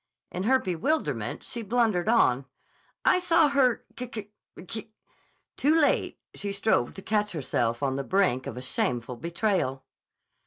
In 0.31 0.45
her 0.45 0.57
bewilderment 0.57 1.43
she 1.43 1.61
blundered 1.61 2.09
on. 2.09 2.45
"I 3.05 3.19
saw 3.19 3.49
her 3.49 3.85
k 3.95 4.07
k 4.07 4.31
k" 4.67 4.91
Too 5.57 5.75
late 5.75 6.17
she 6.33 6.51
strove 6.51 6.95
to 6.95 7.03
catch 7.03 7.33
herself 7.33 7.83
on 7.83 7.97
the 7.97 8.03
brink 8.03 8.47
of 8.47 8.57
a 8.57 8.63
shameful 8.63 9.15
betrayal. 9.17 9.85